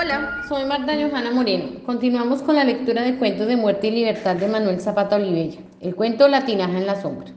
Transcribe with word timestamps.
Hola, 0.00 0.40
soy 0.48 0.64
Marta 0.64 0.94
Johanna 0.94 1.30
Moreno. 1.30 1.84
Continuamos 1.84 2.40
con 2.40 2.54
la 2.54 2.64
lectura 2.64 3.02
de 3.02 3.18
Cuentos 3.18 3.46
de 3.46 3.56
Muerte 3.56 3.88
y 3.88 3.90
Libertad 3.90 4.34
de 4.34 4.48
Manuel 4.48 4.80
Zapata 4.80 5.16
Olivella. 5.16 5.60
El 5.78 5.94
cuento 5.94 6.26
La 6.26 6.46
tinaja 6.46 6.78
en 6.78 6.86
la 6.86 6.98
sombra. 6.98 7.30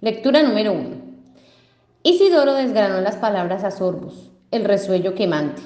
Lectura 0.00 0.42
número 0.42 0.72
1. 0.72 0.88
Isidoro 2.02 2.54
desgranó 2.54 3.00
las 3.00 3.14
palabras 3.14 3.62
a 3.62 3.70
sorbos, 3.70 4.32
el 4.50 4.64
resuello 4.64 5.14
quemante. 5.14 5.62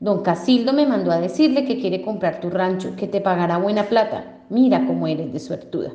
Don 0.00 0.22
Casildo 0.22 0.74
me 0.74 0.86
mandó 0.86 1.12
a 1.12 1.20
decirle 1.20 1.64
que 1.64 1.80
quiere 1.80 2.02
comprar 2.02 2.40
tu 2.40 2.50
rancho, 2.50 2.94
que 2.94 3.08
te 3.08 3.22
pagará 3.22 3.56
buena 3.56 3.84
plata. 3.84 4.42
Mira 4.50 4.84
cómo 4.86 5.06
eres 5.06 5.32
de 5.32 5.40
suertuda. 5.40 5.92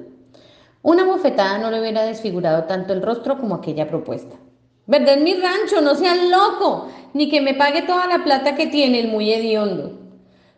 Una 0.82 1.06
bofetada 1.06 1.60
no 1.60 1.70
le 1.70 1.80
hubiera 1.80 2.06
desfigurado 2.06 2.64
tanto 2.64 2.92
el 2.92 3.04
rostro 3.04 3.38
como 3.38 3.54
aquella 3.54 3.88
propuesta. 3.88 4.36
Vender 4.90 5.22
mi 5.22 5.36
rancho, 5.36 5.82
no 5.82 5.94
seas 5.94 6.18
loco, 6.32 6.88
ni 7.14 7.30
que 7.30 7.42
me 7.42 7.54
pague 7.54 7.84
toda 7.84 8.08
la 8.08 8.24
plata 8.24 8.56
que 8.56 8.66
tiene 8.66 9.00
el 9.00 9.10
muy 9.10 9.32
hediondo. 9.32 10.00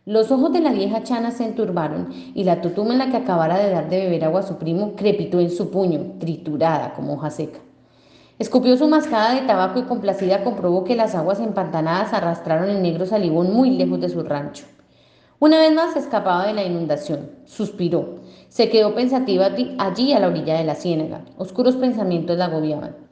Los 0.05 0.31
ojos 0.31 0.53
de 0.53 0.61
la 0.61 0.71
vieja 0.71 1.03
chana 1.03 1.31
se 1.31 1.43
enturbaron 1.43 2.07
y 2.33 2.45
la 2.45 2.61
tutuma 2.61 2.93
en 2.93 2.99
la 2.99 3.11
que 3.11 3.17
acabara 3.17 3.57
de 3.57 3.69
dar 3.69 3.89
de 3.89 3.99
beber 3.99 4.23
agua 4.23 4.39
a 4.39 4.43
su 4.43 4.55
primo 4.55 4.93
crepitó 4.95 5.41
en 5.41 5.51
su 5.51 5.69
puño, 5.69 6.13
triturada 6.17 6.93
como 6.93 7.15
hoja 7.15 7.29
seca. 7.29 7.59
Escupió 8.39 8.77
su 8.77 8.87
mascada 8.87 9.35
de 9.35 9.41
tabaco 9.41 9.79
y 9.79 9.83
complacida 9.83 10.45
comprobó 10.45 10.85
que 10.85 10.95
las 10.95 11.13
aguas 11.13 11.41
empantanadas 11.41 12.13
arrastraron 12.13 12.69
el 12.69 12.81
negro 12.81 13.05
salivón 13.05 13.53
muy 13.53 13.71
lejos 13.71 13.99
de 13.99 14.07
su 14.07 14.23
rancho. 14.23 14.63
Una 15.39 15.59
vez 15.59 15.73
más 15.73 15.97
escapaba 15.97 16.47
de 16.47 16.53
la 16.53 16.63
inundación, 16.63 17.31
suspiró, 17.43 18.21
se 18.47 18.69
quedó 18.69 18.95
pensativa 18.95 19.49
allí 19.77 20.13
a 20.13 20.21
la 20.21 20.27
orilla 20.29 20.57
de 20.57 20.63
la 20.63 20.75
ciénaga. 20.75 21.25
Oscuros 21.37 21.75
pensamientos 21.75 22.37
la 22.37 22.45
agobiaban. 22.45 23.10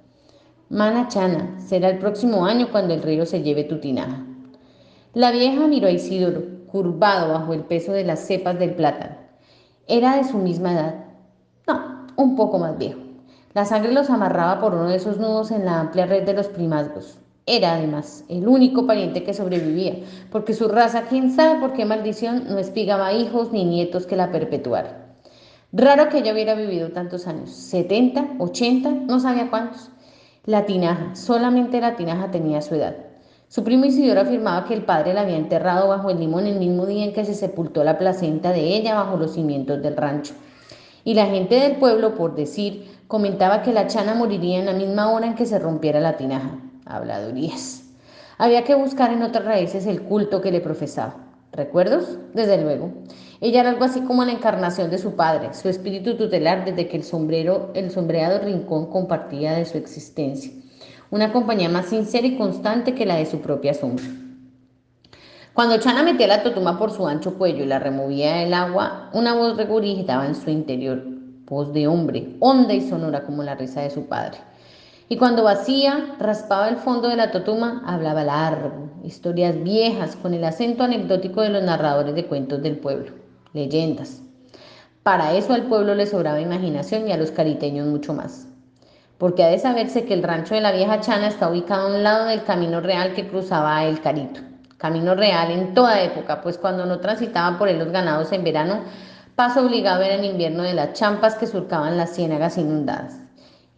Mana 0.71 1.07
Chana, 1.07 1.59
será 1.59 1.89
el 1.89 1.97
próximo 1.97 2.45
año 2.45 2.67
cuando 2.71 2.93
el 2.93 3.01
río 3.01 3.25
se 3.25 3.41
lleve 3.41 3.63
tu 3.63 3.79
tinaja. 3.79 4.23
La 5.15 5.31
vieja 5.31 5.65
miró 5.65 5.87
a 5.87 5.91
Isidoro, 5.91 6.43
curvado 6.67 7.33
bajo 7.33 7.53
el 7.53 7.61
peso 7.61 7.91
de 7.91 8.03
las 8.03 8.19
cepas 8.19 8.59
del 8.59 8.75
plátano. 8.75 9.15
Era 9.87 10.17
de 10.17 10.25
su 10.25 10.37
misma 10.37 10.73
edad. 10.73 10.95
No, 11.67 12.05
un 12.17 12.35
poco 12.35 12.59
más 12.59 12.77
viejo. 12.77 12.99
La 13.55 13.65
sangre 13.65 13.91
los 13.91 14.11
amarraba 14.11 14.59
por 14.59 14.75
uno 14.75 14.89
de 14.89 14.97
esos 14.97 15.17
nudos 15.17 15.49
en 15.49 15.65
la 15.65 15.79
amplia 15.79 16.05
red 16.05 16.23
de 16.23 16.35
los 16.35 16.49
primazgos. 16.49 17.17
Era 17.47 17.73
además 17.73 18.23
el 18.29 18.47
único 18.47 18.85
pariente 18.85 19.23
que 19.23 19.33
sobrevivía, 19.33 19.95
porque 20.31 20.53
su 20.53 20.67
raza, 20.67 21.05
quién 21.09 21.31
sabe 21.31 21.59
por 21.59 21.73
qué 21.73 21.85
maldición, 21.85 22.43
no 22.47 22.59
espigaba 22.59 23.11
hijos 23.11 23.51
ni 23.51 23.65
nietos 23.65 24.05
que 24.05 24.15
la 24.15 24.31
perpetuaran. 24.31 25.15
Raro 25.73 26.09
que 26.09 26.19
ella 26.19 26.33
hubiera 26.33 26.53
vivido 26.53 26.89
tantos 26.89 27.25
años, 27.25 27.49
70, 27.49 28.35
80, 28.37 28.91
no 28.91 29.19
sabía 29.19 29.49
cuántos. 29.49 29.89
La 30.49 30.65
tinaja, 30.65 31.15
solamente 31.15 31.79
la 31.79 31.95
tinaja 31.95 32.31
tenía 32.31 32.63
su 32.63 32.73
edad. 32.73 32.95
Su 33.49 33.63
primo 33.63 33.85
Isidoro 33.85 34.21
afirmaba 34.21 34.65
que 34.65 34.73
el 34.73 34.83
padre 34.83 35.13
la 35.13 35.21
había 35.21 35.37
enterrado 35.37 35.87
bajo 35.87 36.09
el 36.09 36.19
limón 36.19 36.47
el 36.47 36.57
mismo 36.57 36.87
día 36.87 37.05
en 37.05 37.13
que 37.13 37.23
se 37.23 37.35
sepultó 37.35 37.83
la 37.83 37.99
placenta 37.99 38.51
de 38.51 38.61
ella 38.75 38.95
bajo 38.95 39.15
los 39.15 39.35
cimientos 39.35 39.79
del 39.83 39.95
rancho. 39.95 40.33
Y 41.03 41.13
la 41.13 41.27
gente 41.27 41.53
del 41.53 41.75
pueblo, 41.75 42.15
por 42.15 42.33
decir, 42.33 42.89
comentaba 43.07 43.61
que 43.61 43.73
la 43.73 43.85
chana 43.85 44.15
moriría 44.15 44.57
en 44.57 44.65
la 44.65 44.73
misma 44.73 45.11
hora 45.11 45.27
en 45.27 45.35
que 45.35 45.45
se 45.45 45.59
rompiera 45.59 45.99
la 45.99 46.17
tinaja. 46.17 46.57
Habladurías. 46.83 47.83
Había 48.39 48.63
que 48.63 48.73
buscar 48.73 49.13
en 49.13 49.21
otras 49.21 49.45
raíces 49.45 49.85
el 49.85 50.01
culto 50.01 50.41
que 50.41 50.51
le 50.51 50.61
profesaba. 50.61 51.28
¿Recuerdos? 51.51 52.19
Desde 52.33 52.61
luego. 52.61 52.91
Ella 53.41 53.61
era 53.61 53.69
algo 53.69 53.83
así 53.85 54.01
como 54.01 54.23
la 54.23 54.31
encarnación 54.31 54.91
de 54.91 54.97
su 54.97 55.15
padre, 55.15 55.53
su 55.53 55.69
espíritu 55.69 56.15
tutelar 56.15 56.65
desde 56.65 56.87
que 56.87 56.97
el 56.97 57.03
sombrero, 57.03 57.71
el 57.73 57.89
sombreado 57.89 58.39
rincón 58.39 58.87
compartía 58.91 59.53
de 59.53 59.65
su 59.65 59.77
existencia. 59.77 60.51
Una 61.09 61.31
compañía 61.31 61.69
más 61.69 61.87
sincera 61.87 62.27
y 62.27 62.37
constante 62.37 62.93
que 62.93 63.05
la 63.05 63.15
de 63.15 63.25
su 63.25 63.39
propia 63.39 63.73
sombra. 63.73 64.05
Cuando 65.53 65.79
Chana 65.79 66.03
metía 66.03 66.27
la 66.27 66.43
totuma 66.43 66.77
por 66.77 66.91
su 66.91 67.07
ancho 67.07 67.37
cuello 67.37 67.63
y 67.63 67.67
la 67.67 67.79
removía 67.79 68.35
del 68.35 68.53
agua, 68.53 69.09
una 69.13 69.33
voz 69.33 69.57
regurgitaba 69.57 70.27
en 70.27 70.35
su 70.35 70.49
interior, 70.49 71.03
voz 71.45 71.73
de 71.73 71.87
hombre, 71.87 72.35
honda 72.39 72.73
y 72.73 72.87
sonora 72.87 73.23
como 73.23 73.41
la 73.41 73.55
risa 73.55 73.81
de 73.81 73.89
su 73.89 74.05
padre. 74.05 74.37
Y 75.11 75.17
cuando 75.17 75.43
vacía, 75.43 76.15
raspaba 76.19 76.69
el 76.69 76.77
fondo 76.77 77.07
de 77.09 77.15
la 77.15 77.31
totuma, 77.31 77.81
hablaba 77.87 78.23
largo, 78.23 78.91
historias 79.03 79.61
viejas 79.63 80.15
con 80.15 80.35
el 80.35 80.43
acento 80.43 80.83
anecdótico 80.83 81.41
de 81.41 81.49
los 81.49 81.63
narradores 81.63 82.13
de 82.13 82.27
cuentos 82.27 82.61
del 82.61 82.77
pueblo, 82.77 83.13
leyendas. 83.51 84.21
Para 85.01 85.33
eso 85.33 85.53
al 85.53 85.63
pueblo 85.63 85.95
le 85.95 86.05
sobraba 86.05 86.39
imaginación 86.39 87.07
y 87.07 87.11
a 87.11 87.17
los 87.17 87.31
cariteños 87.31 87.87
mucho 87.87 88.13
más. 88.13 88.45
Porque 89.17 89.43
ha 89.43 89.47
de 89.47 89.57
saberse 89.57 90.05
que 90.05 90.13
el 90.13 90.21
rancho 90.21 90.53
de 90.53 90.61
la 90.61 90.71
vieja 90.71 90.99
Chana 90.99 91.27
está 91.27 91.49
ubicado 91.49 91.87
a 91.87 91.95
un 91.95 92.03
lado 92.03 92.25
del 92.25 92.43
camino 92.43 92.79
real 92.79 93.15
que 93.15 93.27
cruzaba 93.27 93.83
el 93.85 94.01
Carito. 94.01 94.41
Camino 94.77 95.15
real 95.15 95.49
en 95.49 95.73
toda 95.73 96.03
época, 96.03 96.41
pues 96.41 96.59
cuando 96.59 96.85
no 96.85 96.99
transitaban 96.99 97.57
por 97.57 97.67
él 97.67 97.79
los 97.79 97.91
ganados 97.91 98.31
en 98.31 98.43
verano, 98.43 98.81
paso 99.35 99.65
obligado 99.65 100.03
era 100.03 100.13
en 100.13 100.23
invierno 100.23 100.61
de 100.61 100.75
las 100.75 100.93
champas 100.93 101.33
que 101.33 101.47
surcaban 101.47 101.97
las 101.97 102.13
ciénagas 102.13 102.59
inundadas. 102.59 103.28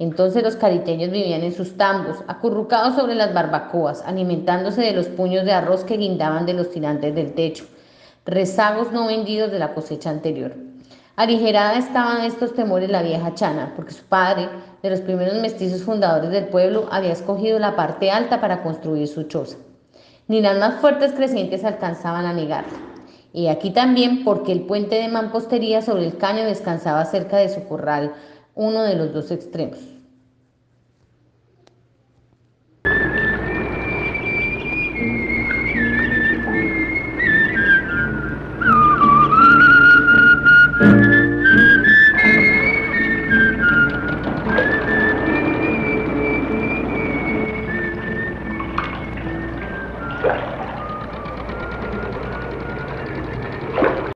Entonces 0.02 0.42
los 0.42 0.56
cariteños 0.56 1.12
vivían 1.12 1.44
en 1.44 1.54
sus 1.54 1.78
tambos, 1.78 2.24
acurrucados 2.28 2.96
sobre 2.96 3.14
las 3.14 3.36
barbacoas, 3.36 4.02
alimentándose 4.04 4.82
de 4.82 4.94
los 4.94 5.06
puños 5.06 5.46
de 5.46 5.52
arroz 5.52 5.84
que 5.84 5.98
guindaban 5.98 6.48
de 6.48 6.56
los 6.56 6.72
tirantes 6.72 7.14
del 7.14 7.34
techo, 7.36 7.66
rezagos 8.26 8.92
no 8.92 9.06
vendidos 9.06 9.52
de 9.52 9.60
la 9.60 9.76
cosecha 9.76 10.10
anterior. 10.10 10.56
Aligerada 11.18 11.78
estaban 11.78 12.24
estos 12.24 12.56
temores 12.56 12.90
la 12.90 13.04
vieja 13.04 13.36
Chana, 13.36 13.74
porque 13.76 13.94
su 13.94 14.04
padre, 14.06 14.50
de 14.82 14.90
los 14.90 15.02
primeros 15.02 15.36
mestizos 15.36 15.84
fundadores 15.84 16.32
del 16.32 16.46
pueblo, 16.46 16.88
había 16.90 17.12
escogido 17.12 17.60
la 17.60 17.76
parte 17.76 18.10
alta 18.10 18.42
para 18.42 18.64
construir 18.64 19.08
su 19.08 19.26
choza. 19.26 19.58
Ni 20.28 20.42
las 20.42 20.58
más 20.58 20.82
fuertes 20.82 21.12
crecientes 21.12 21.64
alcanzaban 21.64 22.26
a 22.26 22.34
negarla. 22.34 22.80
Y 23.34 23.50
aquí 23.50 23.70
también 23.70 24.24
porque 24.24 24.52
el 24.52 24.62
puente 24.62 24.96
de 24.96 25.10
mampostería 25.10 25.84
sobre 25.84 26.08
el 26.08 26.18
caño 26.18 26.44
descansaba 26.44 27.06
cerca 27.06 27.38
de 27.38 27.50
su 27.50 27.66
corral, 27.68 28.14
uno 28.56 28.84
de 28.84 28.96
los 28.96 29.14
dos 29.14 29.32
extremos. 29.32 29.80